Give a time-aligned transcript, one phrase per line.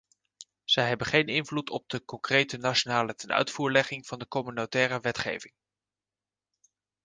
[0.63, 5.53] Zij hebben geen invloed op de concrete nationale tenuitvoerlegging van de communautaire wetgeving.